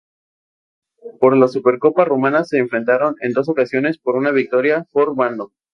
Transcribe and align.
Por 1.19 1.37
la 1.37 1.47
Supercopa 1.47 2.05
rumana 2.05 2.43
se 2.43 2.57
enfrentaron 2.57 3.17
en 3.19 3.33
dos 3.33 3.49
ocasiones, 3.49 3.99
con 4.01 4.15
una 4.15 4.31
victoria 4.31 4.87
por 4.91 5.13
bando. 5.15 5.51